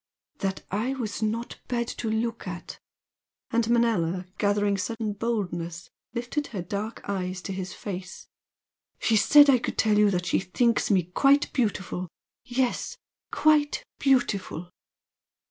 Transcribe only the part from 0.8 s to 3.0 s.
was not bad to look at"